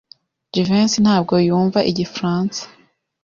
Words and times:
Jivency 0.53 0.97
ntabwo 1.05 1.33
yumva 1.47 1.79
igifaransa. 1.91 2.63